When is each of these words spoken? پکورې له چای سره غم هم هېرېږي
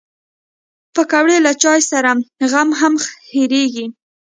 پکورې 0.93 1.37
له 1.45 1.51
چای 1.63 1.79
سره 1.91 2.11
غم 2.51 2.69
هم 2.79 2.93
هېرېږي 3.31 3.85